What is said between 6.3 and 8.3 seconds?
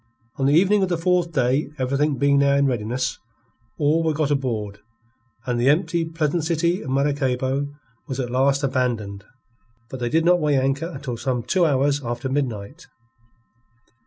city of Maracaybo was